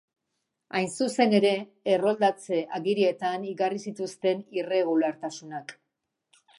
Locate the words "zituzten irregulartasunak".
3.87-5.81